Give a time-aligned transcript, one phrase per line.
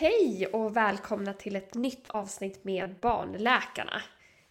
[0.00, 4.02] Hej och välkomna till ett nytt avsnitt med Barnläkarna.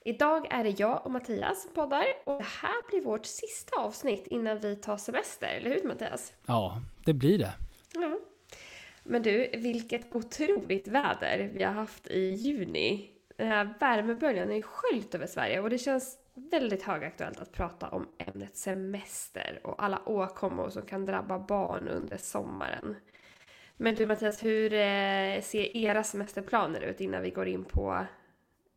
[0.06, 4.28] Idag är det jag och Mattias som poddar och det här blir vårt sista avsnitt
[4.28, 6.34] innan vi tar semester, eller hur Mattias?
[6.46, 7.54] Ja, det blir det.
[7.94, 8.20] Ja.
[9.04, 13.12] Men du, vilket otroligt väder vi har haft i juni.
[13.36, 18.08] Den här värmeböljan ju sköljt över Sverige och det känns väldigt högaktuellt att prata om
[18.18, 22.96] ämnet semester och alla åkommor som kan drabba barn under sommaren.
[23.78, 28.06] Men du Mattias, hur eh, ser era semesterplaner ut innan vi går in på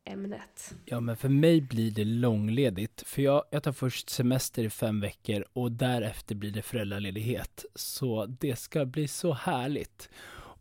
[0.04, 0.74] ämnet?
[0.84, 3.02] Ja, men för mig blir det långledigt.
[3.06, 7.64] För jag, jag tar först semester i fem veckor och därefter blir det föräldraledighet.
[7.74, 10.10] Så det ska bli så härligt.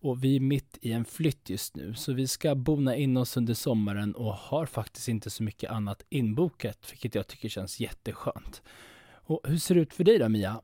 [0.01, 3.37] Och vi är mitt i en flytt just nu, så vi ska bona in oss
[3.37, 8.61] under sommaren och har faktiskt inte så mycket annat inbokat, vilket jag tycker känns jätteskönt.
[9.11, 10.61] Och hur ser det ut för dig då, Mia?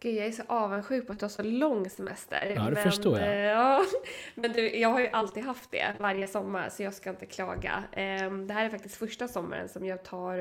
[0.00, 2.52] Gud, jag är så avundsjuk på att du har så lång semester.
[2.56, 3.28] Ja, det men, förstår jag.
[3.28, 3.84] Eh, ja,
[4.34, 7.84] men du, jag har ju alltid haft det varje sommar, så jag ska inte klaga.
[7.92, 10.38] Ehm, det här är faktiskt första sommaren som jag tar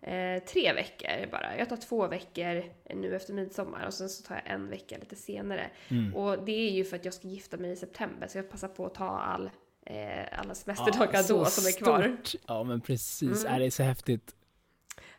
[0.00, 1.58] eh, tre veckor bara.
[1.58, 2.64] Jag tar två veckor
[2.94, 5.70] nu efter midsommar och sen så tar jag en vecka lite senare.
[5.88, 6.16] Mm.
[6.16, 8.68] Och det är ju för att jag ska gifta mig i september, så jag passar
[8.68, 9.50] på att ta all
[9.86, 12.16] eh, alla semesterdagar ja, då som är kvar.
[12.46, 13.54] Ja men precis, mm.
[13.54, 14.34] är det är så häftigt.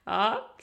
[0.04, 0.56] Ja.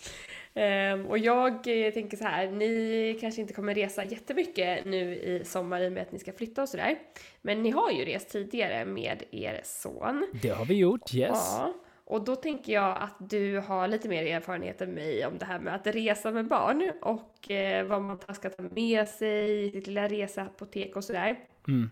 [0.56, 5.44] Um, och jag eh, tänker så här, ni kanske inte kommer resa jättemycket nu i
[5.44, 6.98] sommar i och med att ni ska flytta och sådär.
[7.42, 10.26] Men ni har ju rest tidigare med er son.
[10.42, 11.30] Det har vi gjort, yes.
[11.30, 11.74] Ja.
[12.04, 15.58] Och då tänker jag att du har lite mer erfarenhet än mig om det här
[15.58, 20.08] med att resa med barn och eh, vad man ska ta med sig, sitt lilla
[20.08, 21.38] reseapotek och sådär.
[21.68, 21.90] Mm.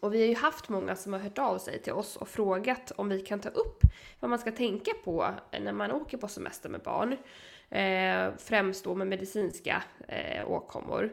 [0.00, 2.90] Och vi har ju haft många som har hört av sig till oss och frågat
[2.90, 3.82] om vi kan ta upp
[4.20, 5.28] vad man ska tänka på
[5.60, 7.16] när man åker på semester med barn.
[7.72, 11.12] Eh, främst då med medicinska eh, åkommor.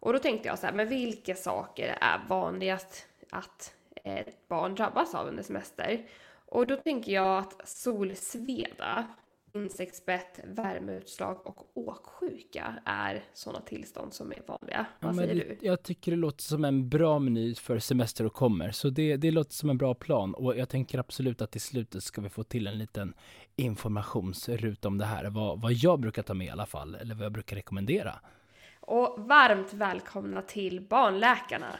[0.00, 4.74] Och då tänkte jag så här, men vilka saker är vanligast att eh, ett barn
[4.74, 6.06] drabbas av under semester?
[6.46, 9.06] Och då tänker jag att solsveda,
[9.56, 14.86] insektsbett, värmeutslag och åksjuka är sådana tillstånd som är vanliga.
[15.00, 15.58] Vad ja, säger du?
[15.60, 19.30] Jag tycker det låter som en bra meny för semester och kommer, så det, det
[19.30, 22.42] låter som en bra plan och jag tänker absolut att i slutet ska vi få
[22.42, 23.14] till en liten
[23.56, 27.24] informationsruta om det här, vad, vad jag brukar ta med i alla fall, eller vad
[27.24, 28.14] jag brukar rekommendera.
[28.80, 31.76] Och varmt välkomna till Barnläkarna!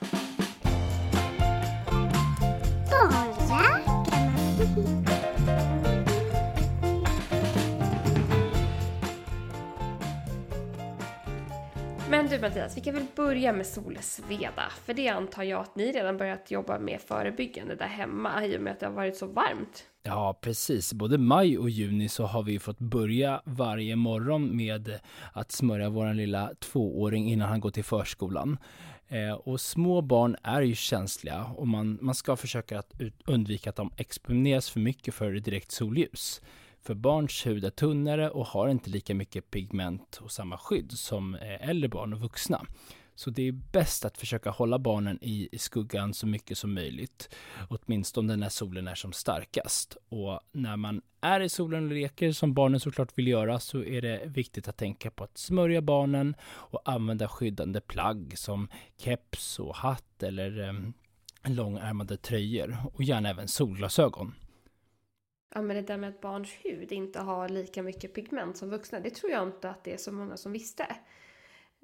[12.10, 14.62] Men du Mattias, vi kan väl börja med solsveda.
[14.84, 18.62] För det antar jag att ni redan börjat jobba med förebyggande där hemma i och
[18.62, 19.84] med att det har varit så varmt.
[20.02, 20.92] Ja, precis.
[20.92, 24.98] Både maj och juni så har vi fått börja varje morgon med
[25.32, 28.58] att smörja vår lilla tvååring innan han går till förskolan.
[29.08, 32.92] Eh, och små barn är ju känsliga och man, man ska försöka att
[33.24, 36.40] undvika att de exponeras för mycket för direkt solljus.
[36.86, 41.34] För barns hud är tunnare och har inte lika mycket pigment och samma skydd som
[41.34, 42.66] eh, äldre barn och vuxna.
[43.14, 47.34] Så det är bäst att försöka hålla barnen i, i skuggan så mycket som möjligt.
[47.68, 49.96] Åtminstone när solen är som starkast.
[50.08, 54.02] Och när man är i solen och leker, som barnen såklart vill göra, så är
[54.02, 58.68] det viktigt att tänka på att smörja barnen och använda skyddande plagg som
[58.98, 64.34] keps och hatt eller eh, långärmade tröjor och gärna även solglasögon.
[65.56, 69.00] Ja men det där med att barns hud inte har lika mycket pigment som vuxna,
[69.00, 70.86] det tror jag inte att det är så många som visste.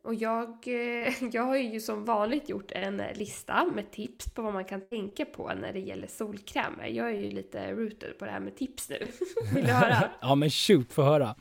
[0.02, 4.52] Och jag, eh, jag har ju som vanligt gjort en lista med tips på vad
[4.52, 6.86] man kan tänka på när det gäller solkrämer.
[6.86, 8.98] Jag är ju lite rooted på det här med tips nu.
[9.54, 10.10] Vill du höra?
[10.20, 11.34] ja men shoot, få höra.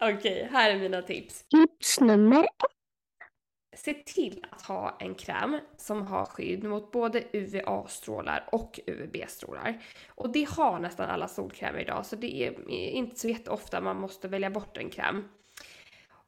[0.00, 1.44] Okej, okay, här är mina tips.
[1.44, 2.75] Tips nummer ett
[3.76, 9.82] se till att ha en kräm som har skydd mot både UVA-strålar och UVB-strålar.
[10.08, 14.28] Och det har nästan alla solkrämer idag, så det är inte så jätteofta man måste
[14.28, 15.24] välja bort en kräm.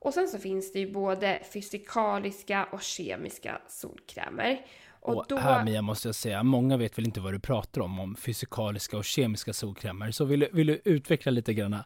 [0.01, 4.67] Och sen så finns det ju både fysikaliska och kemiska solkrämer.
[5.01, 5.37] Och, och då...
[5.37, 8.97] här Mia måste jag säga, många vet väl inte vad du pratar om, om fysikaliska
[8.97, 10.11] och kemiska solkrämer.
[10.11, 11.77] Så vill, vill du utveckla lite grann?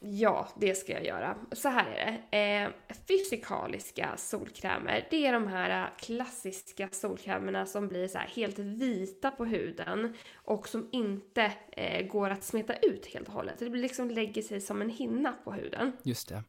[0.00, 1.36] Ja, det ska jag göra.
[1.52, 2.38] Så här är det.
[2.38, 2.70] Eh,
[3.08, 10.14] fysikaliska solkrämer, det är de här klassiska solkrämerna som blir så helt vita på huden
[10.34, 13.58] och som inte eh, går att smeta ut helt och hållet.
[13.58, 15.92] Det liksom lägger sig som en hinna på huden.
[16.02, 16.42] Just det.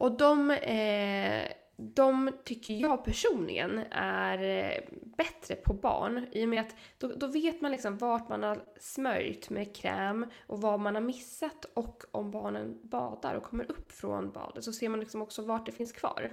[0.00, 1.42] Och de eh,
[1.80, 4.82] de tycker jag personligen är eh,
[5.16, 8.64] bättre på barn i och med att då, då, vet man liksom vart man har
[8.80, 13.92] smörjt med kräm och vad man har missat och om barnen badar och kommer upp
[13.92, 16.32] från badet så ser man liksom också vart det finns kvar.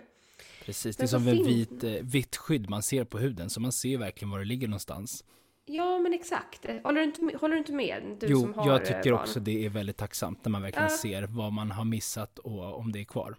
[0.66, 3.72] Precis, det är som en vit, eh, vitt skydd man ser på huden, så man
[3.72, 5.24] ser verkligen var det ligger någonstans.
[5.66, 6.66] Ja, men exakt.
[6.84, 8.18] Håller du inte, håller du inte med?
[8.20, 9.22] Du jo, som har jag tycker barn.
[9.22, 10.98] också det är väldigt tacksamt när man verkligen ja.
[10.98, 13.38] ser vad man har missat och om det är kvar.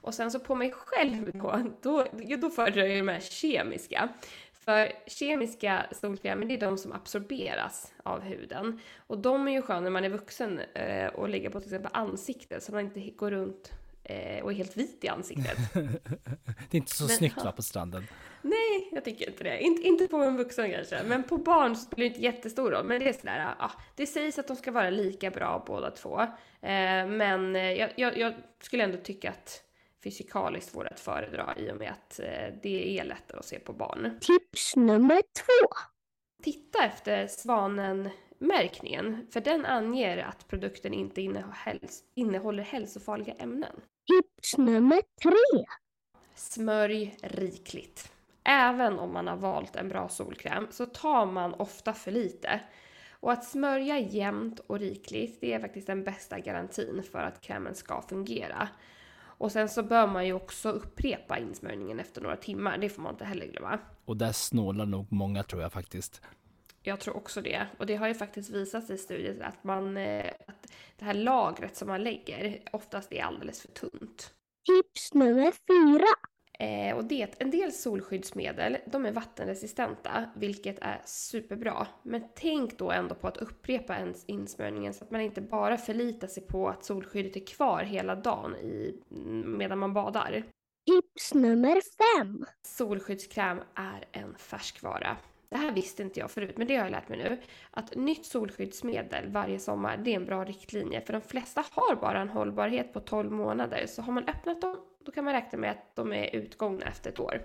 [0.00, 2.06] Och sen så på mig själv då, då,
[2.38, 4.08] då föredrar jag de här kemiska.
[4.52, 8.80] För kemiska solkrämer, det är de som absorberas av huden.
[9.06, 11.90] Och de är ju sköna när man är vuxen eh, och lägger på till exempel
[11.94, 13.72] ansiktet så man inte går runt
[14.04, 15.58] eh, och är helt vit i ansiktet.
[15.74, 18.06] det är inte så men, snyggt va, på stranden?
[18.42, 19.60] Nej, jag tycker inte det.
[19.60, 22.86] Inte, inte på en vuxen kanske, men på barn så spelar det inte jättestor roll.
[22.86, 26.20] Men det är sådär, ja, det sägs att de ska vara lika bra båda två.
[26.60, 29.62] Eh, men eh, jag, jag, jag skulle ändå tycka att
[30.04, 33.72] fysikaliskt vore att föredra i och med att eh, det är lättare att se på
[33.72, 34.18] barn.
[34.20, 35.68] Tips nummer två.
[36.42, 41.20] Titta efter svanen-märkningen, för den anger att produkten inte
[42.14, 43.80] innehåller hälsofarliga ämnen.
[44.06, 45.64] Tips nummer tre.
[46.34, 48.12] Smörj rikligt.
[48.44, 52.60] Även om man har valt en bra solkräm så tar man ofta för lite.
[53.20, 57.74] Och att smörja jämnt och rikligt, det är faktiskt den bästa garantin för att krämen
[57.74, 58.68] ska fungera.
[59.38, 62.78] Och sen så bör man ju också upprepa insmörjningen efter några timmar.
[62.78, 63.78] Det får man inte heller glömma.
[64.04, 66.22] Och där snålar nog många tror jag faktiskt.
[66.82, 67.66] Jag tror också det.
[67.78, 71.14] Och det har ju faktiskt visat sig i studier att, man, eh, att det här
[71.14, 74.34] lagret som man lägger oftast är alldeles för tunt.
[74.66, 76.06] Tips nummer fyra.
[76.60, 81.86] Eh, och det, en del solskyddsmedel, de är vattenresistenta, vilket är superbra.
[82.02, 86.28] Men tänk då ändå på att upprepa ens insmörjningen så att man inte bara förlitar
[86.28, 89.02] sig på att solskyddet är kvar hela dagen i,
[89.44, 90.42] medan man badar.
[90.86, 92.46] Tips nummer fem.
[92.62, 95.16] Solskyddskräm är en färskvara.
[95.48, 97.40] Det här visste inte jag förut, men det har jag lärt mig nu.
[97.70, 101.00] Att nytt solskyddsmedel varje sommar, det är en bra riktlinje.
[101.00, 103.86] För de flesta har bara en hållbarhet på 12 månader.
[103.86, 107.10] Så har man öppnat dem, då kan man räkna med att de är utgångna efter
[107.10, 107.42] ett år.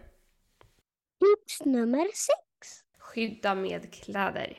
[1.19, 2.83] Tips nummer 6.
[3.00, 4.57] Skydda med kläder.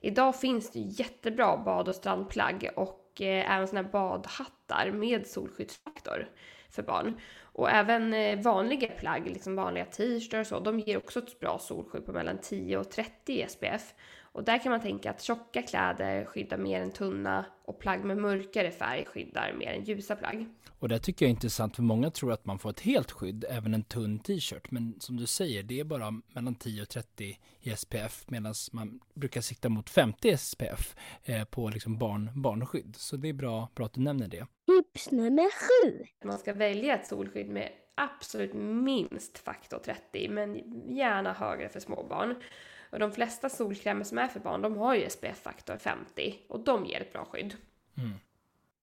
[0.00, 6.28] Idag finns det jättebra bad och strandplagg och eh, även såna här badhattar med solskyddsfaktor
[6.70, 7.20] för barn.
[7.42, 11.58] Och även eh, vanliga plagg, liksom vanliga t-shirtar och så, de ger också ett bra
[11.58, 13.94] solskydd på mellan 10 och 30 SPF.
[14.32, 18.16] Och där kan man tänka att tjocka kläder skyddar mer än tunna och plagg med
[18.16, 20.46] mörkare färg skyddar mer än ljusa plagg.
[20.78, 23.44] Och det tycker jag är intressant för många tror att man får ett helt skydd,
[23.48, 24.70] även en tunn t-shirt.
[24.70, 29.00] Men som du säger, det är bara mellan 10 och 30 i SPF medan man
[29.14, 32.96] brukar sikta mot 50 SPF eh, på liksom barn, barnskydd.
[32.96, 34.46] Så det är bra, bra att du nämner det.
[34.66, 36.04] Tips nummer sju.
[36.24, 40.56] Man ska välja ett solskydd med absolut minst faktor 30, men
[40.96, 42.34] gärna högre för små barn.
[42.90, 46.86] Och de flesta solkrämer som är för barn, de har ju SPF-faktor 50 och de
[46.86, 47.54] ger ett bra skydd.
[47.96, 48.10] Mm.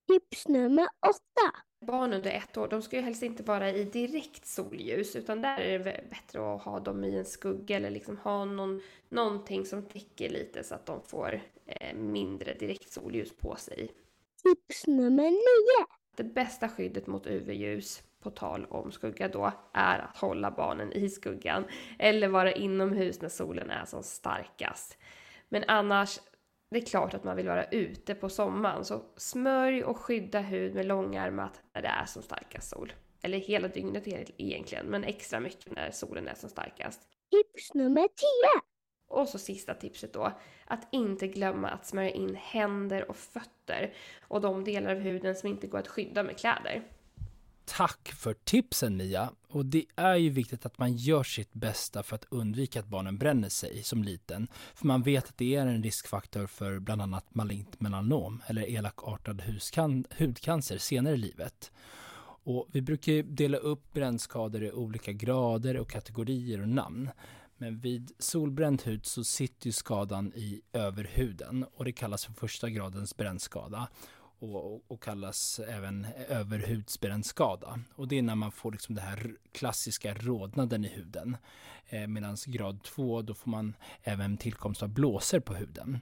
[0.07, 1.57] Tips nummer åtta.
[1.85, 5.59] Barn under ett år, de ska ju helst inte vara i direkt solljus utan där
[5.59, 9.83] är det bättre att ha dem i en skugga eller liksom ha någon, någonting som
[9.83, 13.91] täcker lite så att de får eh, mindre direkt solljus på sig.
[14.43, 15.85] Tips nummer nio.
[16.15, 21.09] Det bästa skyddet mot UV-ljus, på tal om skugga då, är att hålla barnen i
[21.09, 21.65] skuggan
[21.99, 24.97] eller vara inomhus när solen är som starkast.
[25.49, 26.19] Men annars,
[26.71, 30.75] det är klart att man vill vara ute på sommaren, så smörj och skydda hud
[30.75, 32.93] med långärmat när det är som starkast sol.
[33.21, 37.01] Eller hela dygnet egentligen, men extra mycket när solen är som starkast.
[37.31, 38.61] Tips nummer 10!
[39.09, 40.31] Och så sista tipset då,
[40.65, 45.49] att inte glömma att smörja in händer och fötter och de delar av huden som
[45.49, 46.83] inte går att skydda med kläder.
[47.69, 49.31] Tack för tipsen Mia!
[49.47, 53.17] Och det är ju viktigt att man gör sitt bästa för att undvika att barnen
[53.17, 54.47] bränner sig som liten.
[54.75, 59.41] För man vet att det är en riskfaktor för bland annat malignt melanom eller elakartad
[60.17, 61.71] hudcancer senare i livet.
[62.43, 67.09] Och vi brukar dela upp brännskador i olika grader och kategorier och namn.
[67.57, 72.69] Men vid solbränd hud så sitter ju skadan i överhuden och det kallas för första
[72.69, 73.87] gradens brännskada
[74.39, 77.79] och, och, kallas även överhudsbrännskada.
[77.95, 81.37] Och det är när man får liksom den här klassiska rodnaden i huden.
[81.89, 85.99] Eh, Medan grad 2 då får man även tillkomst av blåsor på huden.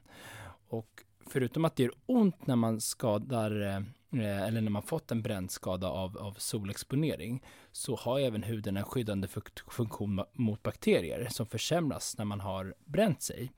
[0.68, 3.82] Och förutom att det gör ont när man skadar eh,
[4.22, 9.28] eller när man fått en brännskada av, av solexponering så har även huden en skyddande
[9.68, 13.52] funktion mot bakterier som försämras när man har bränt sig.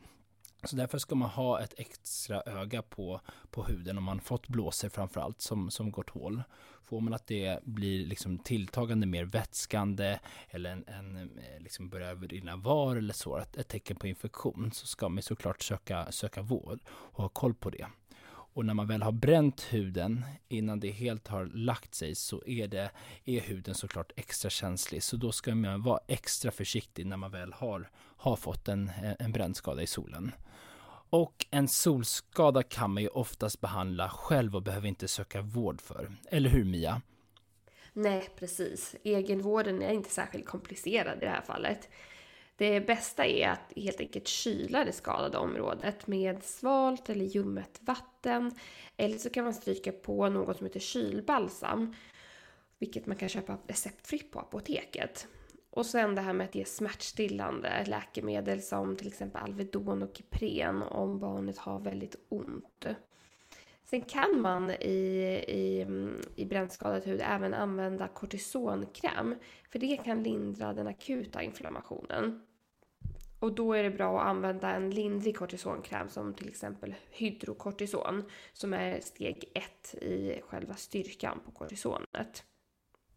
[0.63, 3.21] Så därför ska man ha ett extra öga på,
[3.51, 6.43] på huden om man fått blåsor framförallt som, som gått hål.
[6.83, 12.15] Får man att det blir liksom tilltagande mer vätskande eller en, en eh, liksom börjar
[12.15, 16.41] rinna var eller så, ett, ett tecken på infektion så ska man såklart söka, söka
[16.41, 17.87] vård och ha koll på det.
[18.57, 22.67] Och när man väl har bränt huden innan det helt har lagt sig så är,
[22.67, 22.91] det,
[23.25, 25.03] är huden såklart extra känslig.
[25.03, 29.31] Så då ska man vara extra försiktig när man väl har, har fått en, en
[29.31, 30.31] brännskada i solen.
[31.09, 36.11] Och en solskada kan man ju oftast behandla själv och behöver inte söka vård för.
[36.31, 37.01] Eller hur Mia?
[37.93, 38.95] Nej, precis.
[39.03, 41.89] Egenvården är inte särskilt komplicerad i det här fallet.
[42.57, 48.51] Det bästa är att helt enkelt kyla det skadade området med svalt eller ljummet vatten.
[48.97, 51.95] Eller så kan man stryka på något som heter kylbalsam.
[52.79, 55.27] Vilket man kan köpa receptfritt på apoteket.
[55.69, 60.83] Och sen det här med att ge smärtstillande läkemedel som till exempel Alvedon och Ipren
[60.83, 62.85] om barnet har väldigt ont.
[63.83, 65.87] Sen kan man i, i,
[66.35, 69.35] i brännskadad hud även använda kortisonkräm.
[69.69, 72.46] För det kan lindra den akuta inflammationen.
[73.39, 78.73] Och då är det bra att använda en lindrig kortisonkräm som till exempel hydrokortison som
[78.73, 82.43] är steg ett i själva styrkan på kortisonet.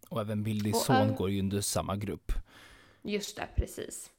[0.09, 2.33] Och även Bildison går ju under samma grupp.
[3.03, 4.11] Just det, precis.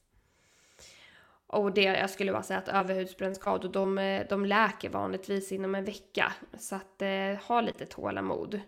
[1.46, 6.32] Och det jag skulle bara säga att överhudsbrännskador de, de läker vanligtvis inom en vecka.
[6.58, 8.60] Så att eh, ha lite tålamod.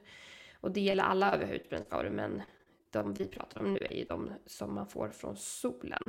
[0.60, 2.42] Och det gäller alla överhudsbrännskador men
[2.90, 6.02] de vi pratar om nu är ju de som man får från solen.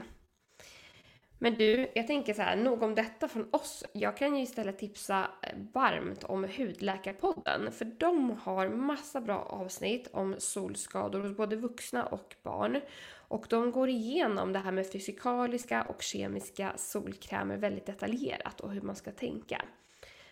[1.39, 3.83] Men du, jag tänker så här, nog om detta från oss.
[3.93, 5.27] Jag kan ju istället tipsa
[5.73, 12.35] varmt om Hudläkarpodden, för de har massa bra avsnitt om solskador hos både vuxna och
[12.43, 12.81] barn.
[13.27, 18.81] Och de går igenom det här med fysikaliska och kemiska solkrämer väldigt detaljerat och hur
[18.81, 19.61] man ska tänka.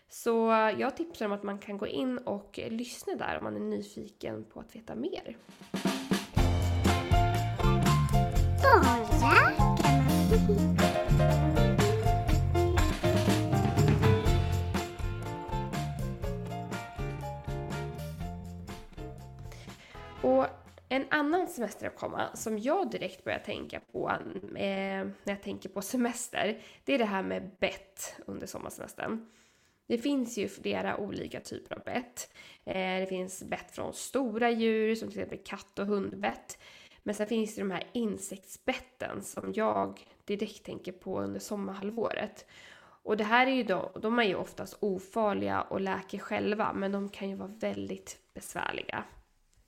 [0.10, 0.31] Så
[0.77, 4.43] jag tipsar om att man kan gå in och lyssna där om man är nyfiken
[4.43, 5.38] på att veta mer.
[10.33, 10.92] Och
[20.95, 24.17] en annan semesteruppkomma som jag direkt börjar tänka på eh,
[24.55, 29.29] när jag tänker på semester, det är det här med bett under sommarsemestern.
[29.88, 32.33] Det finns ju flera olika typer av bett.
[32.65, 36.57] Eh, det finns bett från stora djur som till exempel katt och hundbett.
[37.03, 42.45] Men sen finns det de här insektsbetten som jag direkt tänker på under sommarhalvåret.
[43.03, 46.91] Och det här är ju då, de är ju oftast ofarliga och läker själva men
[46.91, 49.03] de kan ju vara väldigt besvärliga.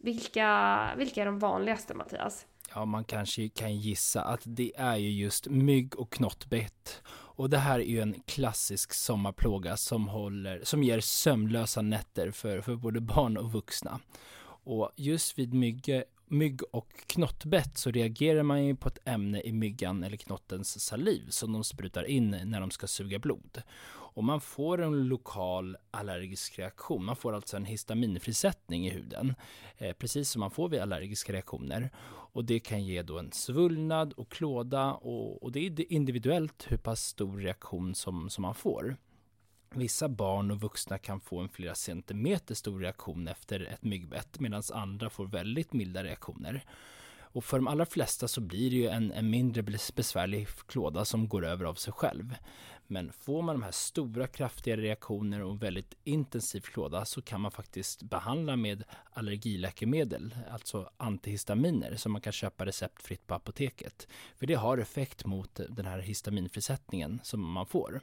[0.05, 2.45] Vilka, vilka är de vanligaste Mattias?
[2.73, 7.01] Ja, man kanske kan gissa att det är ju just mygg och knottbett.
[7.07, 12.61] Och det här är ju en klassisk sommarplåga som, håller, som ger sömnlösa nätter för,
[12.61, 13.99] för både barn och vuxna.
[14.63, 19.53] Och just vid mygge, mygg och knottbett så reagerar man ju på ett ämne i
[19.53, 23.61] myggan eller knottens saliv som de sprutar in när de ska suga blod.
[24.15, 27.05] Och man får en lokal allergisk reaktion.
[27.05, 29.35] Man får alltså en histaminfrisättning i huden,
[29.77, 31.89] eh, precis som man får vid allergiska reaktioner.
[32.07, 36.77] Och det kan ge då en svullnad och klåda och, och det är individuellt hur
[36.77, 38.97] pass stor reaktion som, som man får.
[39.69, 44.63] Vissa barn och vuxna kan få en flera centimeter stor reaktion efter ett myggbett medan
[44.73, 46.63] andra får väldigt milda reaktioner.
[47.35, 49.63] Och för de allra flesta så blir det ju en, en mindre
[49.95, 52.35] besvärlig klåda som går över av sig själv.
[52.87, 57.51] Men får man de här stora kraftiga reaktioner och väldigt intensiv klåda så kan man
[57.51, 64.07] faktiskt behandla med allergiläkemedel, alltså antihistaminer som man kan köpa receptfritt på apoteket.
[64.35, 68.01] För det har effekt mot den här histaminfrisättningen som man får.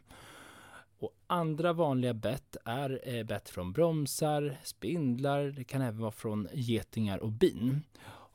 [0.99, 6.49] Och andra vanliga bett är eh, bett från bromsar, spindlar, det kan även vara från
[6.53, 7.83] getingar och bin.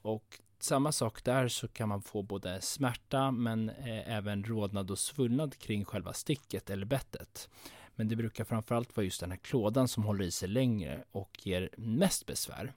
[0.01, 4.99] Och samma sak där så kan man få både smärta men eh, även rodnad och
[4.99, 7.49] svullnad kring själva sticket eller bettet.
[7.95, 11.39] Men det brukar framförallt vara just den här klådan som håller i sig längre och
[11.43, 12.73] ger mest besvär.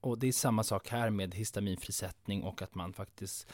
[0.00, 3.46] Och det är samma sak här med histaminfrisättning och att man faktiskt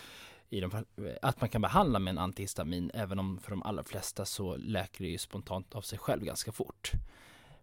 [0.50, 0.82] i de, eh,
[1.22, 5.04] att man kan behandla med en antihistamin även om för de allra flesta så läker
[5.04, 6.92] det ju spontant av sig själv ganska fort.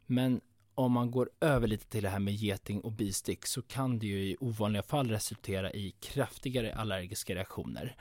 [0.05, 0.41] Men
[0.75, 4.07] om man går över lite till det här med geting och bistick så kan det
[4.07, 7.95] ju i ovanliga fall resultera i kraftigare allergiska reaktioner.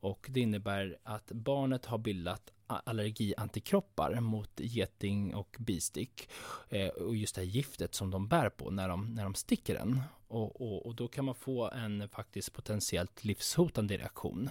[0.00, 6.28] Och det innebär att barnet har bildat allergiantikroppar mot geting och bistick
[6.68, 9.74] eh, och just det här giftet som de bär på när de, när de sticker
[9.74, 10.02] den.
[10.28, 14.50] Och, och, och då kan man få en faktiskt potentiellt livshotande reaktion.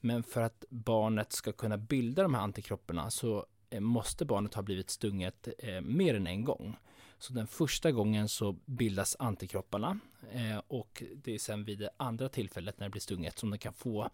[0.00, 4.62] Men för att barnet ska kunna bilda de här antikropparna så Eh, måste barnet ha
[4.62, 6.76] blivit stunget eh, mer än en gång.
[7.18, 9.98] Så den första gången så bildas antikropparna
[10.32, 13.58] eh, och det är sen vid det andra tillfället när det blir stunget som det
[13.58, 14.10] kan få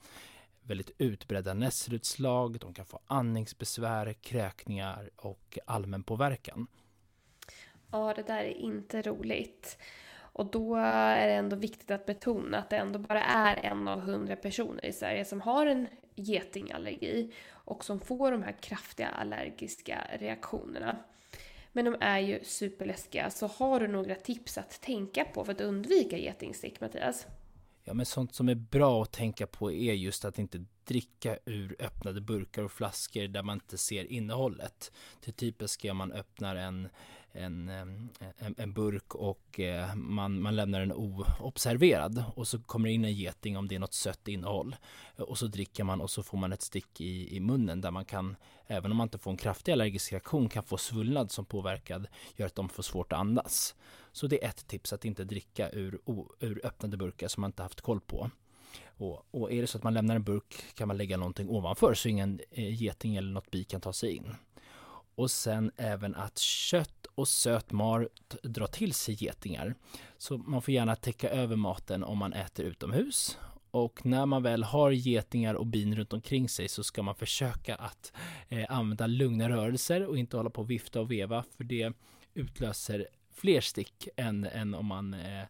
[0.63, 6.67] väldigt utbredda nässelutslag, de kan få andningsbesvär, kräkningar och allmän påverkan.
[7.91, 9.79] Ja, det där är inte roligt.
[10.17, 14.01] Och då är det ändå viktigt att betona att det ändå bara är en av
[14.01, 17.33] hundra personer i Sverige som har en getingallergi
[17.65, 20.97] och som får de här kraftiga allergiska reaktionerna.
[21.73, 25.61] Men de är ju superläskiga, så har du några tips att tänka på för att
[25.61, 27.27] undvika getingstick, Mattias?
[27.85, 31.77] Ja, men sånt som är bra att tänka på är just att inte dricka ur
[31.79, 34.93] öppnade burkar och flaskor där man inte ser innehållet.
[35.25, 36.89] Det typiska är om man öppnar en
[37.35, 42.93] en, en, en burk och eh, man, man lämnar den oobserverad och så kommer det
[42.93, 44.77] in en geting om det är något sött innehåll
[45.17, 48.05] och så dricker man och så får man ett stick i, i munnen där man
[48.05, 48.37] kan,
[48.67, 52.47] även om man inte får en kraftig allergisk reaktion, kan få svullnad som påverkad gör
[52.47, 53.75] att de får svårt att andas.
[54.13, 55.99] Så det är ett tips att inte dricka ur,
[56.41, 58.31] ur öppnade burkar som man inte haft koll på.
[58.97, 61.95] Och, och, är det så att man lämnar en burk kan man lägga någonting ovanför
[61.95, 64.35] så ingen eh, geting eller något bi kan ta sig in.
[65.15, 69.75] Och sen även att kött och söt mat drar till sig getingar.
[70.19, 73.39] Så man får gärna täcka över maten om man äter utomhus.
[73.71, 77.75] Och när man väl har getingar och bin runt omkring sig så ska man försöka
[77.75, 78.13] att
[78.49, 81.93] eh, använda lugna rörelser och inte hålla på och vifta och veva för det
[82.35, 85.45] utlöser fler stick än, än om man eh,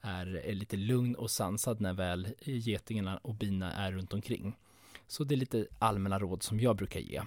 [0.00, 4.56] är, är lite lugn och sansad när väl getingarna och bina är runt omkring.
[5.06, 7.22] Så det är lite allmänna råd som jag brukar ge.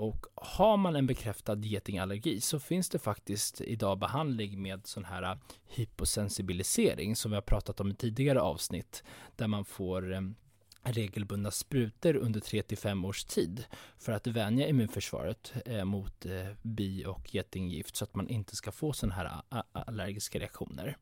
[0.00, 5.22] Och har man en bekräftad getingallergi så finns det faktiskt idag behandling med sån här
[5.22, 5.38] äh,
[5.68, 9.04] hyposensibilisering som vi har pratat om i tidigare avsnitt
[9.36, 10.34] där man får ähm,
[10.82, 13.64] regelbundna sprutor under 3 till 5 års tid
[13.98, 18.72] för att vänja immunförsvaret äh, mot äh, bi och getinggift så att man inte ska
[18.72, 19.42] få sådana här
[19.72, 20.96] allergiska reaktioner.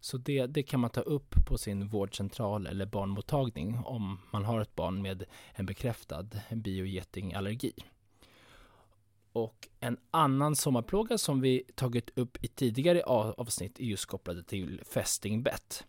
[0.00, 4.60] Så det, det kan man ta upp på sin vårdcentral eller barnmottagning om man har
[4.60, 6.80] ett barn med en bekräftad bi
[9.36, 14.80] och en annan sommarplåga som vi tagit upp i tidigare avsnitt är just kopplade till
[14.84, 15.84] fästingbett.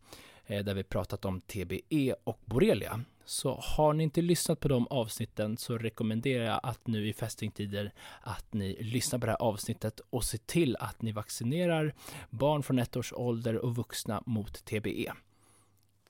[0.46, 3.02] Eh, där vi pratat om TBE och borrelia.
[3.26, 7.94] Så har ni inte lyssnat på de avsnitten så rekommenderar jag att nu i fästingtider
[8.22, 11.94] att ni lyssnar på det här avsnittet och ser till att ni vaccinerar
[12.30, 15.14] barn från ett års ålder och vuxna mot TBE.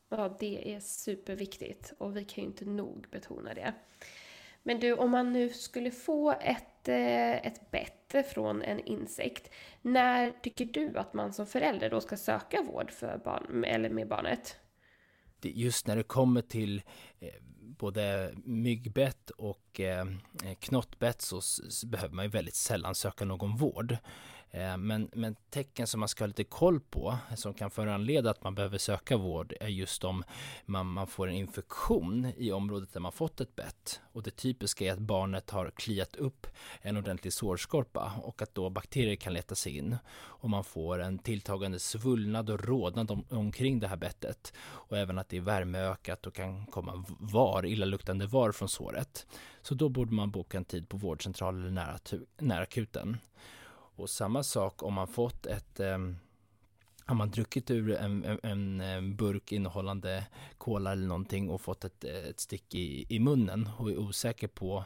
[0.09, 3.73] Ja, det är superviktigt och vi kan ju inte nog betona det.
[4.67, 9.49] Men du, om man nu skulle få ett, eh, ett bett från en insekt,
[9.81, 14.07] när tycker du att man som förälder då ska söka vård för barn, eller med
[14.07, 14.57] barnet?
[15.41, 16.81] Just när det kommer till
[17.19, 20.05] eh, både myggbett och eh,
[20.59, 21.41] knottbett så
[21.87, 23.97] behöver man ju väldigt sällan söka någon vård.
[24.51, 28.43] Eh, men, men tecken som man ska ha lite koll på som kan föranleda att
[28.43, 30.23] man behöver söka vård är just om
[30.65, 34.01] man, man får en infektion i området där man fått ett bett.
[34.11, 36.47] Och det typiska är att barnet har kliat upp
[36.81, 39.95] en ordentlig sårskorpa och att då bakterier kan leta sig in.
[40.15, 44.53] Och man får en tilltagande svullnad och rodnad om, omkring det här bettet.
[44.59, 49.27] Och även att det är värmeökat och kan komma var, illaluktande var från såret.
[49.61, 51.99] Så då borde man boka en tid på vårdcentral eller nära,
[52.37, 53.17] nära akuten.
[53.97, 56.17] Och samma sak om man fått ett ehm, um,
[57.05, 60.25] har man druckit ur en, en, en, burk innehållande
[60.57, 64.83] kola eller någonting och fått ett, ett stick i, i munnen och är osäker på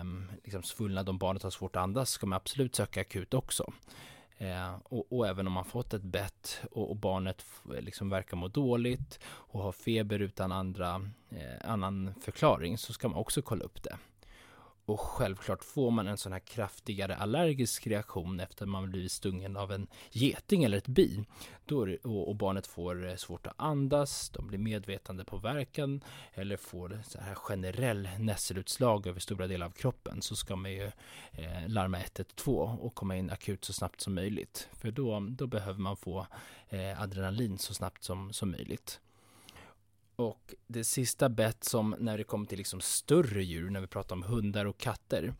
[0.00, 3.72] um, liksom svullnad om barnet har svårt att andas ska man absolut söka akut också.
[4.38, 7.44] Eh, och, och, även om man fått ett bett och, och barnet
[7.80, 13.18] liksom verkar må dåligt och har feber utan andra, eh, annan förklaring så ska man
[13.18, 13.98] också kolla upp det.
[14.84, 19.72] Och självklart får man en sån här kraftigare allergisk reaktion efter man blivit stungen av
[19.72, 21.24] en geting eller ett bi.
[21.64, 26.56] Då det, och, barnet får eh, svårt att andas, de blir medvetande på verkan eller
[26.56, 30.90] får så här generell nässelutslag över stora delar av kroppen så ska man ju
[31.32, 34.68] eh, larma 112 och komma in akut så snabbt som möjligt.
[34.72, 36.26] För då, då behöver man få
[36.68, 39.00] eh, adrenalin så snabbt som, som möjligt.
[40.20, 44.16] Och det sista bett som när det kommer till liksom större djur, när vi pratar
[44.16, 45.34] om hundar och katter,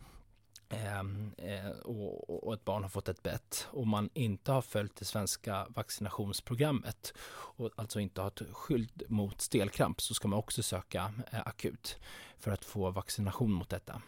[0.68, 4.96] ehm, eh, och, och, ett barn har fått ett bett och man inte har följt
[4.96, 10.62] det svenska vaccinationsprogrammet och alltså inte har ett skydd mot stelkramp så ska man också
[10.62, 11.98] söka eh, akut
[12.38, 14.02] för att få vaccination mot detta.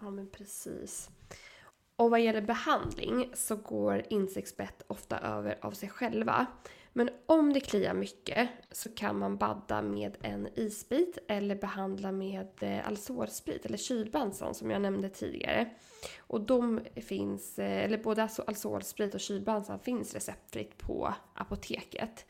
[0.00, 1.10] Ja men precis.
[1.96, 6.46] Och vad gäller behandling så går insektsbett ofta över av sig själva.
[6.92, 12.48] Men om det kliar mycket så kan man badda med en isbit eller behandla med
[12.60, 15.70] eh, Alzorsprit eller kylbenson som jag nämnde tidigare.
[16.18, 22.26] Och de finns, eh, eller både Alzorsprit och kylbenson finns receptfritt på apoteket.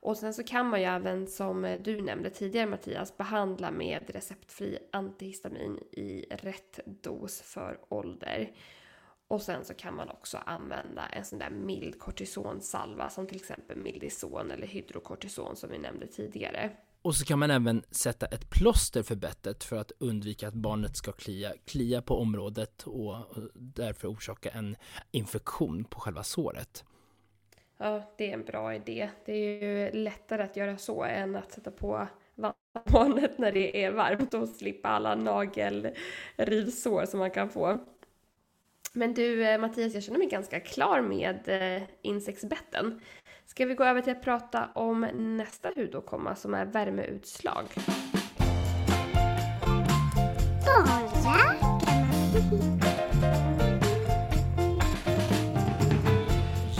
[0.00, 4.10] Och sen så kan man ju även som eh, du nämnde tidigare Mattias behandla med
[4.10, 8.50] receptfri antihistamin i rätt dos för ålder.
[9.28, 13.76] Och sen så kan man också använda en sån där mild kortisonsalva som till exempel
[13.76, 16.70] Mildison eller hydrokortison som vi nämnde tidigare.
[17.02, 20.96] Och så kan man även sätta ett plåster för bettet för att undvika att barnet
[20.96, 23.16] ska klia, klia på området och
[23.54, 24.76] därför orsaka en
[25.10, 26.84] infektion på själva såret.
[27.78, 29.10] Ja, det är en bra idé.
[29.26, 33.90] Det är ju lättare att göra så än att sätta på vattenbarnet när det är
[33.90, 37.78] varmt och slippa alla nagelrivsår som man kan få.
[38.96, 43.00] Men du eh, Mattias, jag känner mig ganska klar med eh, insektsbetten.
[43.46, 47.64] Ska vi gå över till att prata om nästa hudåkomma som är värmeutslag?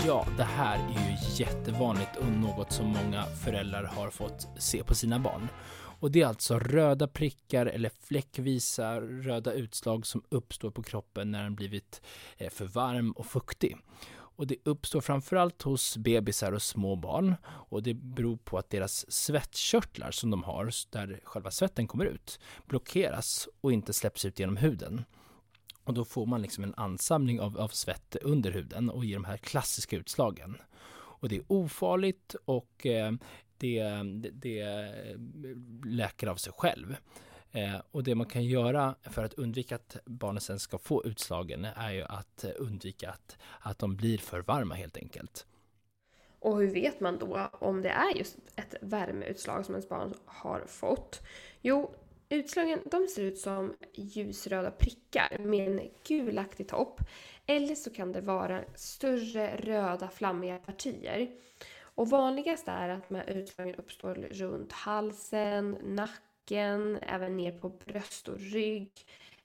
[0.06, 4.94] Ja, det här är ju jättevanligt och något som många föräldrar har fått se på
[4.94, 5.48] sina barn.
[5.98, 11.42] Och det är alltså röda prickar eller fläckvisa röda utslag som uppstår på kroppen när
[11.42, 12.02] den blivit
[12.36, 13.76] eh, för varm och fuktig.
[14.36, 19.12] Och det uppstår framförallt hos bebisar och små barn och det beror på att deras
[19.12, 24.56] svettkörtlar som de har, där själva svetten kommer ut, blockeras och inte släpps ut genom
[24.56, 25.04] huden.
[25.84, 29.24] Och då får man liksom en ansamling av, av svett under huden och ger de
[29.24, 30.56] här klassiska utslagen.
[31.18, 33.12] Och det är ofarligt och eh,
[33.58, 33.82] det,
[34.32, 36.96] det, det läker av sig själv.
[37.52, 41.64] Eh, och det man kan göra för att undvika att barnen sen ska få utslagen
[41.64, 45.46] är ju att undvika att, att de blir för varma helt enkelt.
[46.38, 50.64] Och hur vet man då om det är just ett värmeutslag som ens barn har
[50.66, 51.22] fått?
[51.60, 51.94] Jo,
[52.28, 57.00] utslagen de ser ut som ljusröda prickar med en gulaktig topp.
[57.46, 61.30] Eller så kan det vara större röda flammiga partier.
[61.96, 68.28] Och vanligast är att de här utslagen uppstår runt halsen, nacken, även ner på bröst
[68.28, 68.90] och rygg.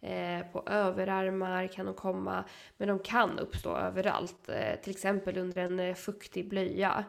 [0.02, 2.44] Eh, på överarmar kan de komma,
[2.78, 4.50] men de kan uppstå överallt.
[4.50, 7.06] Eh, till exempel under en eh, fuktig blöja.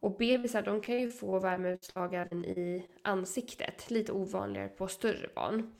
[0.00, 5.72] Och bebisar de kan ju få värmeutslag även i ansiktet, lite ovanligare på större barn.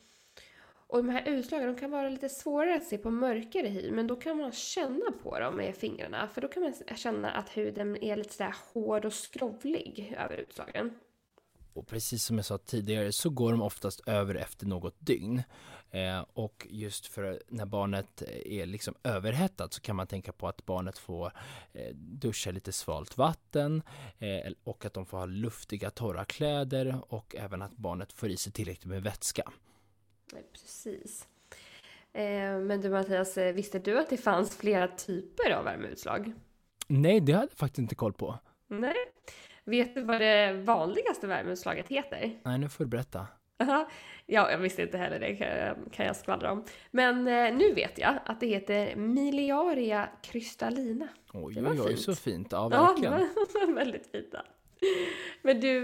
[0.95, 4.07] Och de här utslagen de kan vara lite svårare att se på mörkare hy, men
[4.07, 6.29] då kan man känna på dem med fingrarna.
[6.29, 10.95] För då kan man känna att huden är lite sådär hård och skrovlig över utslagen.
[11.73, 15.43] Och precis som jag sa tidigare så går de oftast över efter något dygn.
[15.91, 20.67] Eh, och just för när barnet är liksom överhettat så kan man tänka på att
[20.67, 21.33] barnet får
[21.73, 23.83] eh, duscha lite svalt vatten
[24.19, 28.37] eh, och att de får ha luftiga torra kläder och även att barnet får i
[28.37, 29.53] sig tillräckligt med vätska.
[30.53, 31.29] Precis.
[32.13, 36.33] Eh, men du Mattias, eh, visste du att det fanns flera typer av värmeutslag?
[36.87, 38.39] Nej, det hade jag faktiskt inte koll på.
[38.67, 38.95] Nej.
[39.65, 42.41] Vet du vad det vanligaste värmeutslaget heter?
[42.43, 43.27] Nej, nu får du berätta.
[43.57, 43.89] Ja,
[44.27, 45.35] jag visste inte heller det
[45.93, 46.65] kan jag skvallra om.
[46.91, 51.09] Men eh, nu vet jag att det heter Miliaria crystallina.
[51.33, 52.49] Oj, oj, oj, så fint.
[52.51, 53.29] Ja, verkligen.
[53.55, 54.35] Ja, väldigt fint.
[55.43, 55.81] Men du,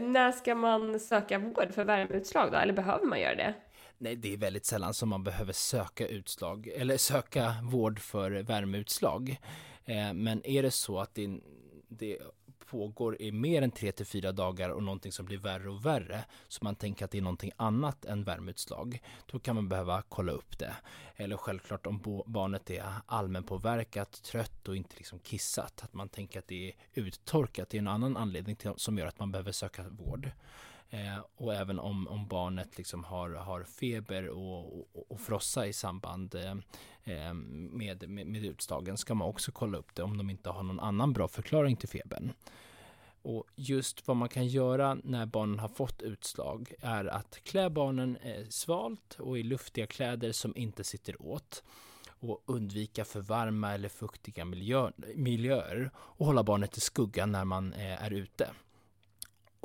[0.00, 2.58] när ska man söka vård för värmeutslag då?
[2.58, 3.54] Eller behöver man göra det?
[3.98, 9.40] Nej, det är väldigt sällan som man behöver söka utslag eller söka vård för värmeutslag.
[9.84, 11.40] Eh, men är det så att det,
[11.88, 12.18] det
[12.66, 16.24] pågår i mer än 3 till 4 dagar och någonting som blir värre och värre,
[16.48, 20.32] så man tänker att det är någonting annat än värmeutslag, då kan man behöva kolla
[20.32, 20.74] upp det.
[21.16, 26.48] Eller självklart om barnet är allmänpåverkat, trött och inte liksom kissat, att man tänker att
[26.48, 29.84] det är uttorkat, det är en annan anledning till, som gör att man behöver söka
[29.88, 30.30] vård.
[30.90, 35.72] Eh, och även om, om barnet liksom har, har feber och, och, och frossa i
[35.72, 36.54] samband eh,
[37.04, 40.62] eh, med, med, med utslagen ska man också kolla upp det om de inte har
[40.62, 42.32] någon annan bra förklaring till febern.
[43.22, 48.16] Och just vad man kan göra när barnen har fått utslag är att klä barnen
[48.16, 51.62] eh, svalt och i luftiga kläder som inte sitter åt
[52.08, 57.72] och undvika för varma eller fuktiga miljö, miljöer och hålla barnet i skuggan när man
[57.72, 58.50] eh, är ute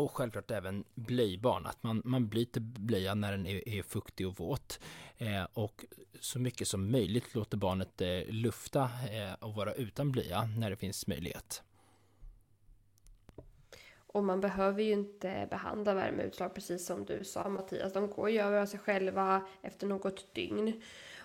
[0.04, 4.40] och självklart även blöjbarn, att man, man byter blöja när den är, är fuktig och
[4.40, 4.80] våt.
[5.18, 5.86] Eh, och
[6.20, 10.76] så mycket som möjligt låter barnet eh, lufta eh, och vara utan blöja när det
[10.76, 11.64] finns möjlighet.
[14.14, 17.94] Och man behöver ju inte behandla värmeutslag precis som du sa Mattias.
[17.94, 20.82] De går ju över av sig själva efter något dygn.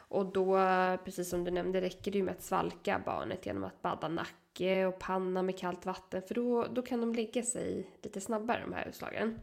[0.09, 0.57] Och då,
[1.05, 4.46] precis som du nämnde, räcker det ju med att svalka barnet genom att badda nacken
[4.57, 8.61] nacke och panna med kallt vatten för då, då kan de lägga sig lite snabbare
[8.61, 9.41] de här utslagen.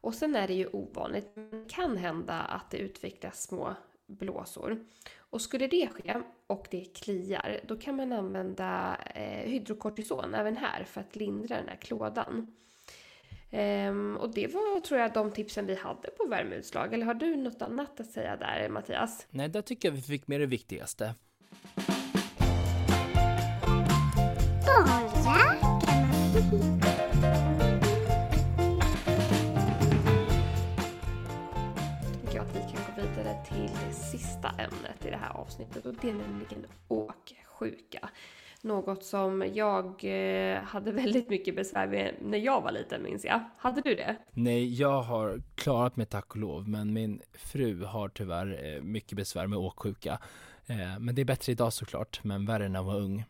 [0.00, 3.74] Och sen är det ju ovanligt, men det kan hända att det utvecklas små
[4.06, 4.84] blåsor.
[5.16, 10.84] Och skulle det ske och det kliar, då kan man använda eh, hydrokortison även här
[10.84, 12.54] för att lindra den här klådan.
[13.50, 16.94] Ehm, och det var, tror jag, de tipsen vi hade på värmeutslag.
[16.94, 19.26] Eller har du något annat att säga där, Mattias?
[19.30, 21.14] Nej, där tycker jag vi fick med det viktigaste.
[32.20, 35.86] Tycker jag att vi kan gå vidare till det sista ämnet i det här avsnittet
[35.86, 38.08] och det är nämligen åksjuka.
[38.62, 43.40] Något som jag eh, hade väldigt mycket besvär med när jag var liten minns jag.
[43.58, 44.16] Hade du det?
[44.30, 49.16] Nej, jag har klarat mig tack och lov, men min fru har tyvärr eh, mycket
[49.16, 50.18] besvär med åksjuka.
[50.66, 53.24] Eh, men det är bättre idag såklart, men värre när jag var ung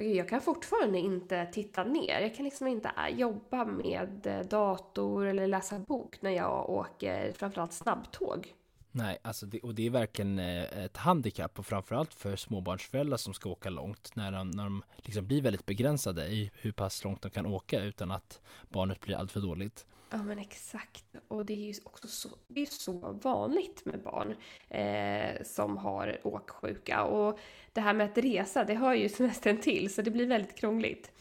[0.00, 2.20] okay, Jag kan fortfarande inte titta ner.
[2.20, 7.32] Jag kan liksom inte äh, jobba med eh, dator eller läsa bok när jag åker
[7.32, 8.54] framförallt snabbtåg.
[8.92, 13.34] Nej, alltså det, och det är verkligen eh, ett handikapp och framförallt för småbarnsföräldrar som
[13.34, 17.22] ska åka långt när de, när de liksom blir väldigt begränsade i hur pass långt
[17.22, 19.86] de kan åka utan att barnet blir alltför dåligt.
[20.10, 21.04] Ja men exakt.
[21.28, 24.34] Och det är ju också så, det är så vanligt med barn
[24.68, 27.04] eh, som har åksjuka.
[27.04, 27.38] Och
[27.72, 31.12] det här med att resa, det hör ju semestern till så det blir väldigt krångligt.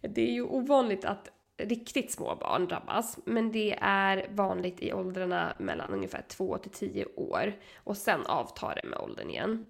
[0.00, 5.54] Det är ju ovanligt att riktigt små barn drabbas, men det är vanligt i åldrarna
[5.58, 7.52] mellan ungefär 2 till 10 år.
[7.84, 9.66] Och sen avtar det med åldern igen.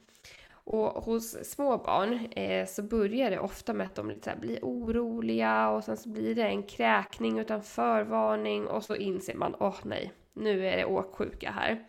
[0.50, 4.36] Och hos små barn eh, så börjar det ofta med att de lite så här
[4.36, 9.54] blir oroliga och sen så blir det en kräkning utan förvarning och så inser man,
[9.60, 11.84] åh oh, nej, nu är det åksjuka här.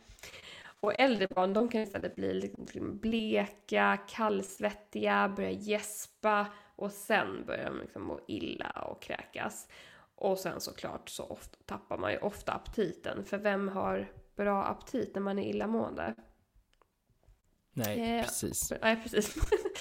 [0.79, 7.65] Och äldre barn de kan istället bli liksom bleka, kallsvettiga, börja gäspa och sen börjar
[7.65, 9.67] de liksom må illa och kräkas.
[10.19, 15.15] Och sen såklart så ofta, tappar man ju ofta aptiten, för vem har bra aptit
[15.15, 16.15] när man är illamående?
[17.73, 18.73] Nej, Eh, precis.
[18.81, 19.35] Nej, precis.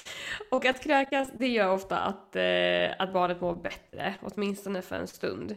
[0.51, 5.07] och att kräkas, det gör ofta att, eh, att barnet mår bättre, åtminstone för en
[5.07, 5.55] stund.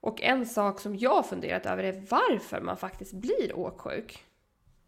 [0.00, 4.25] Och en sak som jag funderat över är varför man faktiskt blir åksjuk.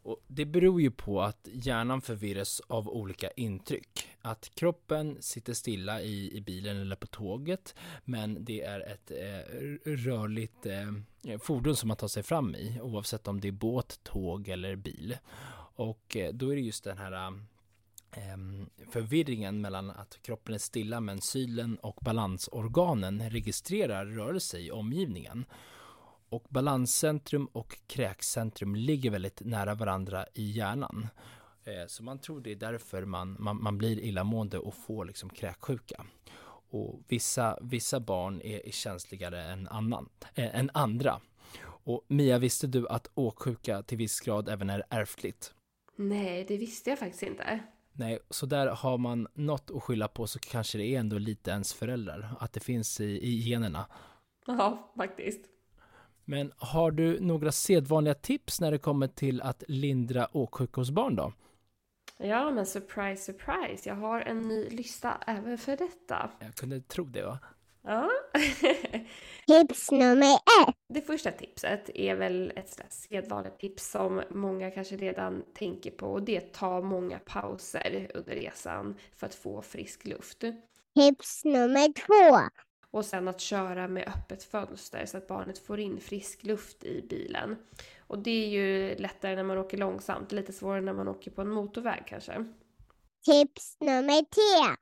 [0.09, 4.09] Och det beror ju på att hjärnan förvirras av olika intryck.
[4.21, 9.55] Att kroppen sitter stilla i, i bilen eller på tåget, men det är ett eh,
[9.85, 14.49] rörligt eh, fordon som man tar sig fram i, oavsett om det är båt, tåg
[14.49, 15.17] eller bil.
[15.75, 17.33] Och eh, då är det just den här
[18.11, 18.37] eh,
[18.91, 25.45] förvirringen mellan att kroppen är stilla men sylen och balansorganen registrerar rörelse i omgivningen.
[26.29, 31.09] Och balanscentrum och kräkcentrum ligger väldigt nära varandra i hjärnan.
[31.65, 35.31] Eh, Så man tror det är därför man, man, man blir illamående och får liksom
[35.31, 36.05] kräksjuka.
[36.71, 41.21] Och vissa, vissa barn är, är känsligare än, annan, eh, än andra.
[41.65, 45.55] Och Mia, visste du att åksjuka till viss grad även är ärftligt?
[45.97, 47.61] Nej, det visste jag faktiskt inte.
[47.93, 51.51] Nej, så där har man något att skylla på så kanske det är ändå lite
[51.51, 53.87] ens föräldrar, att det finns i, i generna.
[54.47, 55.41] Ja, faktiskt.
[56.31, 61.17] Men har du några sedvanliga tips när det kommer till att lindra åksjuka hos barn
[61.17, 61.33] då?
[62.19, 63.89] Ja, men surprise, surprise.
[63.89, 66.31] Jag har en ny lista även för detta.
[66.41, 67.39] Jag kunde tro det va?
[67.83, 68.11] Ja.
[69.47, 70.75] Tips nummer ett.
[70.89, 76.23] Det första tipset är väl ett sedvanligt tips som många kanske redan tänker på och
[76.23, 80.45] det är att ta många pauser under resan för att få frisk luft.
[80.95, 82.49] Tips nummer två.
[82.91, 87.07] Och sen att köra med öppet fönster så att barnet får in frisk luft i
[87.09, 87.57] bilen.
[88.07, 91.43] Och det är ju lättare när man åker långsamt, lite svårare när man åker på
[91.43, 92.45] en motorväg kanske.
[93.25, 94.77] Tips nummer tre.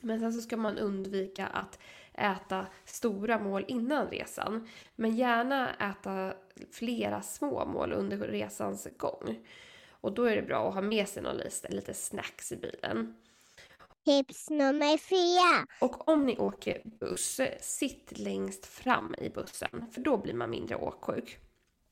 [0.00, 1.78] Men sen så ska man undvika att
[2.14, 4.68] äta stora mål innan resan.
[4.96, 6.34] Men gärna äta
[6.70, 9.46] flera små mål under resans gång.
[9.90, 13.16] Och då är det bra att ha med sig någon lite, snacks i bilen.
[14.08, 15.66] Tips nummer fyra.
[15.80, 19.84] Och om ni åker buss, sitt längst fram i bussen.
[19.92, 21.38] För då blir man mindre åksjuk.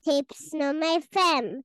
[0.03, 1.63] Tips nummer fem.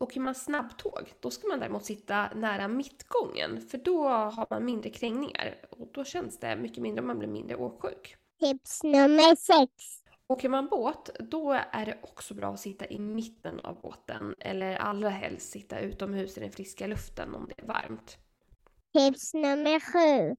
[0.00, 3.60] Åker man snabbtåg, då ska man däremot sitta nära mittgången.
[3.60, 5.54] För då har man mindre krängningar.
[5.70, 8.16] Och då känns det mycket mindre om man blir mindre åksjuk.
[8.40, 9.72] Tips nummer sex.
[10.26, 14.34] Åker man båt, då är det också bra att sitta i mitten av båten.
[14.38, 18.18] Eller allra helst sitta utomhus i den friska luften om det är varmt.
[18.96, 20.36] Tips nummer sju.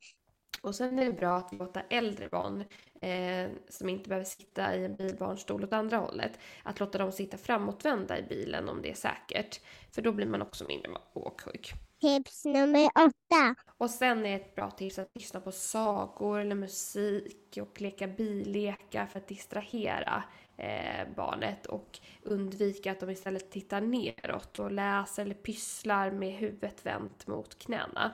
[0.61, 2.63] Och sen är det bra att låta äldre barn
[3.01, 7.37] eh, som inte behöver sitta i en bilbarnstol åt andra hållet, att låta dem sitta
[7.37, 9.61] framåtvända i bilen om det är säkert.
[9.91, 11.73] För då blir man också mindre åksjuk.
[12.01, 13.55] Tips nummer åtta.
[13.77, 19.05] Och sen är ett bra tips att lyssna på sagor eller musik och leka billekar
[19.05, 20.23] för att distrahera
[20.57, 26.85] eh, barnet och undvika att de istället tittar neråt och läser eller pysslar med huvudet
[26.85, 28.13] vänt mot knäna.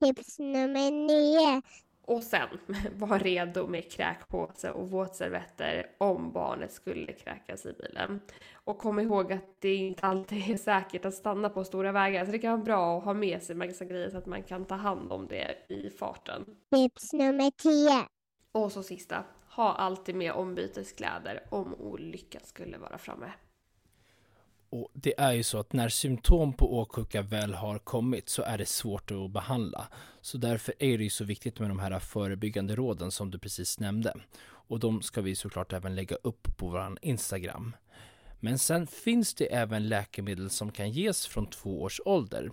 [0.00, 1.62] Tips nummer nio.
[2.06, 2.48] Och sen
[2.98, 8.20] var redo med kräkpåse och våtservetter om barnet skulle kräkas i bilen.
[8.54, 12.32] Och kom ihåg att det inte alltid är säkert att stanna på stora vägar, så
[12.32, 14.74] det kan vara bra att ha med sig massa grejer så att man kan ta
[14.74, 16.44] hand om det i farten.
[16.74, 18.08] Tips nummer 10.
[18.52, 23.32] Och så sista, ha alltid med ombyteskläder om olyckan skulle vara framme.
[24.74, 28.58] Och det är ju så att när symptom på åksjuka väl har kommit så är
[28.58, 29.88] det svårt att behandla.
[30.20, 33.80] Så därför är det ju så viktigt med de här förebyggande råden som du precis
[33.80, 34.14] nämnde.
[34.44, 37.76] Och de ska vi såklart även lägga upp på vår Instagram.
[38.40, 42.50] Men sen finns det även läkemedel som kan ges från två års ålder.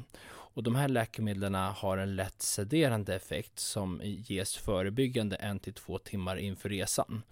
[0.53, 5.97] Och de här läkemedlen har en lätt sederande effekt som ges förebyggande en till två
[5.97, 7.23] timmar inför resan.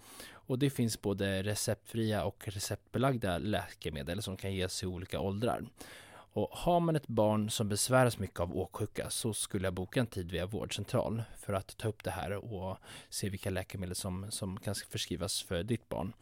[0.50, 5.64] Och det finns både receptfria och receptbelagda läkemedel som kan ges i olika åldrar.
[6.10, 10.06] Och har man ett barn som besväras mycket av åksjuka så skulle jag boka en
[10.06, 14.60] tid via vårdcentral för att ta upp det här och se vilka läkemedel som, som
[14.60, 16.12] kan förskrivas för ditt barn.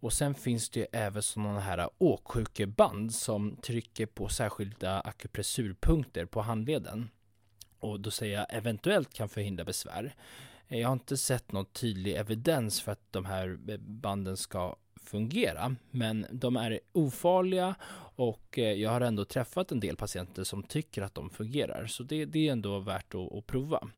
[0.00, 7.10] Och sen finns det även sådana här åksjukeband som trycker på särskilda akupressurpunkter på handleden.
[7.78, 10.14] Och då säger jag eventuellt kan förhindra besvär.
[10.72, 16.26] Jag har inte sett någon tydlig evidens för att de här banden ska fungera, men
[16.32, 17.74] de är ofarliga
[18.16, 22.02] och eh, jag har ändå träffat en del patienter som tycker att de fungerar, så
[22.02, 23.88] det, det är ändå värt att, att prova.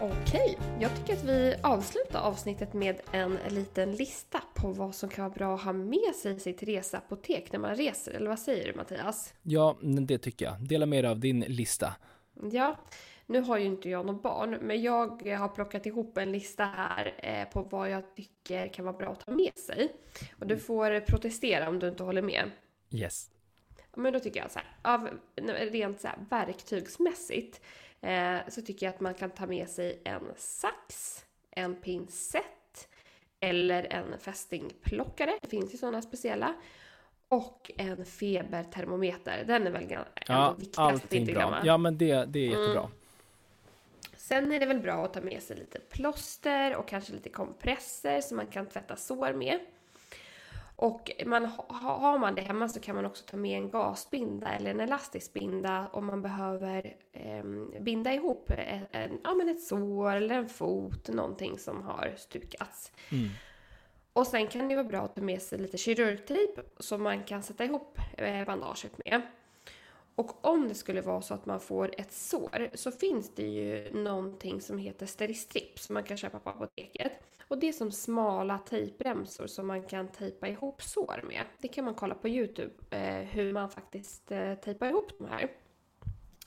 [0.00, 5.24] Okej, jag tycker att vi avslutar avsnittet med en liten lista på vad som kan
[5.24, 8.12] vara bra att ha med sig i sitt reseapotek när man reser.
[8.12, 9.34] Eller vad säger du Mattias?
[9.42, 10.68] Ja, det tycker jag.
[10.68, 11.94] Dela med dig av din lista.
[12.52, 12.76] Ja,
[13.26, 17.14] nu har ju inte jag något barn, men jag har plockat ihop en lista här
[17.18, 19.92] eh, på vad jag tycker kan vara bra att ta med sig.
[20.38, 22.50] Och du får protestera om du inte håller med.
[22.90, 23.30] Yes.
[23.96, 25.08] Men då tycker jag så här, av
[25.72, 27.60] rent så här verktygsmässigt
[28.00, 31.16] eh, så tycker jag att man kan ta med sig en sax,
[31.50, 32.57] en pincett
[33.40, 35.38] eller en fästingplockare.
[35.42, 36.54] Det finns ju sådana speciella.
[37.28, 39.44] Och en febertermometer.
[39.46, 41.60] Den är väl ändå ja, viktigast allting inte bra.
[41.64, 42.80] Ja, men det, det är jättebra.
[42.80, 42.90] Mm.
[44.16, 48.20] Sen är det väl bra att ta med sig lite plåster och kanske lite kompresser
[48.20, 49.60] som man kan tvätta sår med.
[50.80, 54.70] Och man, har man det hemma så kan man också ta med en gasbinda eller
[54.70, 57.44] en elastisk binda om man behöver eh,
[57.80, 62.92] binda ihop en, en, ja, men ett sår eller en fot, någonting som har stukats.
[63.12, 63.28] Mm.
[64.12, 67.42] Och sen kan det vara bra att ta med sig lite kirurgtejp som man kan
[67.42, 69.22] sätta ihop eh, bandaget med.
[70.18, 73.90] Och om det skulle vara så att man får ett sår så finns det ju
[73.92, 77.12] någonting som heter Steristrip som man kan köpa på apoteket.
[77.48, 81.42] Och det är som smala tejpremsor som man kan tejpa ihop sår med.
[81.58, 85.48] Det kan man kolla på Youtube eh, hur man faktiskt eh, tejpar ihop de här.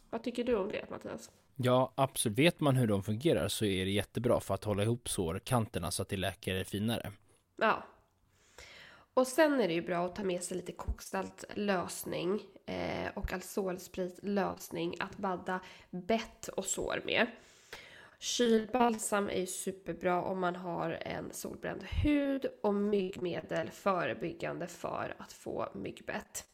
[0.09, 1.31] Vad tycker du om det Mattias?
[1.55, 2.39] Ja, absolut.
[2.39, 6.01] Vet man hur de fungerar så är det jättebra för att hålla ihop sårkanterna så
[6.01, 7.11] att det läker finare.
[7.61, 7.83] Ja.
[9.13, 13.33] Och sen är det ju bra att ta med sig lite koksalt lösning eh, och
[13.33, 17.27] alkoholsprit lösning att badda bett och sår med.
[18.19, 25.33] Kylbalsam är ju superbra om man har en solbränd hud och myggmedel förebyggande för att
[25.33, 26.45] få myggbett.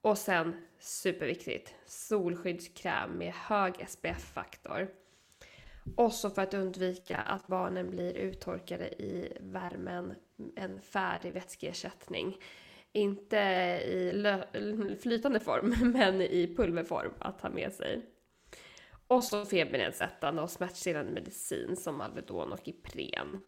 [0.00, 4.88] Och sen superviktigt, solskyddskräm med hög SPF-faktor.
[5.96, 10.14] Och så för att undvika att barnen blir uttorkade i värmen,
[10.56, 12.36] en färdig vätskeersättning.
[12.92, 18.02] Inte i flytande form, men i pulverform att ha med sig.
[19.06, 23.40] Och så febernedsättande och smärtstillande medicin som Alvedon och Ipren.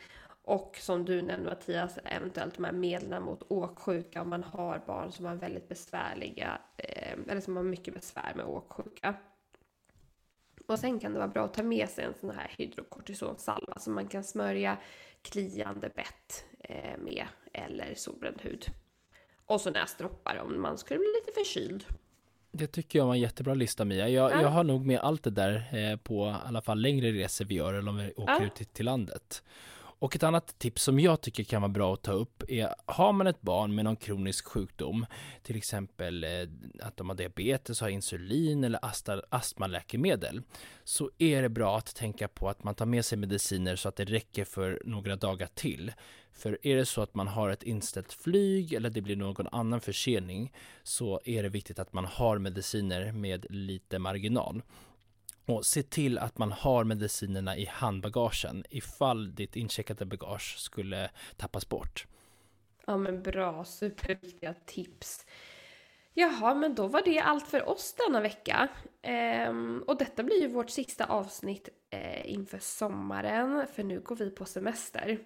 [0.43, 5.13] Och som du nämnde Mattias, eventuellt de här medlen mot åksjuka om man har barn
[5.13, 9.15] som har väldigt besvärliga, eh, eller som har mycket besvär med åksjuka.
[10.67, 13.95] Och sen kan det vara bra att ta med sig en sån här hydrokortisonsalva som
[13.95, 14.79] man kan smörja
[15.31, 18.67] kliande bett eh, med eller solbränd hud.
[19.47, 21.85] Och så näsdroppar om man skulle bli lite förkyld.
[22.51, 24.09] Det tycker jag var en jättebra lista Mia.
[24.09, 24.43] Jag, ja.
[24.43, 27.55] jag har nog med allt det där eh, på i alla fall längre resor vi
[27.55, 28.45] gör eller om vi åker ja.
[28.45, 29.43] ut till, till landet.
[29.99, 33.13] Och ett annat tips som jag tycker kan vara bra att ta upp är, har
[33.13, 35.07] man ett barn med någon kronisk sjukdom,
[35.43, 36.31] till exempel eh,
[36.81, 38.81] att de har diabetes, har insulin eller
[39.31, 40.43] astmaläkemedel,
[40.85, 43.97] så är det bra att tänka på att man tar med sig mediciner så att
[43.97, 45.93] det räcker för några dagar till.
[46.33, 49.81] För är det så att man har ett inställt flyg eller det blir någon annan
[49.81, 50.53] försening
[50.83, 54.63] så är det viktigt att man har mediciner med lite marginal.
[55.47, 61.69] Och se till att man har medicinerna i handbagagen ifall ditt incheckade bagage skulle tappas
[61.69, 62.07] bort.
[62.87, 65.27] Ja men bra, superviktiga tips.
[66.15, 68.69] Jaha, men då var det allt för oss denna vecka.
[69.03, 74.31] Ehm, och detta blir ju vårt sista avsnitt eh, inför sommaren, för nu går vi
[74.31, 75.19] på semester.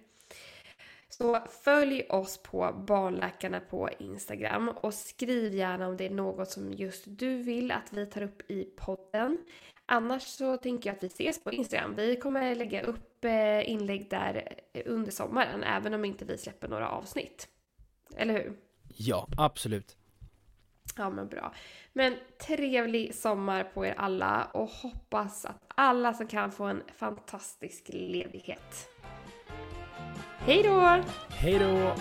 [1.09, 6.73] Så följ oss på Barnläkarna på Instagram och skriv gärna om det är något som
[6.73, 9.37] just du vill att vi tar upp i podden.
[9.85, 11.95] Annars så tänker jag att vi ses på Instagram.
[11.95, 14.55] Vi kommer lägga upp eh, inlägg där
[14.85, 17.47] under sommaren, även om inte vi släpper några avsnitt.
[18.15, 18.53] Eller hur?
[18.87, 19.97] Ja, absolut.
[20.97, 21.53] Ja men bra.
[21.93, 22.17] Men
[22.47, 28.89] trevlig sommar på er alla och hoppas att alla som kan få en fantastisk ledighet.
[30.37, 31.03] Hej då!
[31.29, 31.95] Hej då!